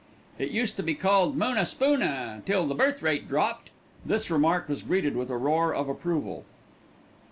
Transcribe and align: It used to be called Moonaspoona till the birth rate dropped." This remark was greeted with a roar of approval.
It 0.39 0.49
used 0.49 0.77
to 0.77 0.81
be 0.81 0.95
called 0.95 1.37
Moonaspoona 1.37 2.41
till 2.47 2.65
the 2.65 2.73
birth 2.73 3.03
rate 3.03 3.27
dropped." 3.27 3.69
This 4.03 4.31
remark 4.31 4.67
was 4.67 4.81
greeted 4.81 5.15
with 5.15 5.29
a 5.29 5.37
roar 5.37 5.75
of 5.75 5.87
approval. 5.87 6.43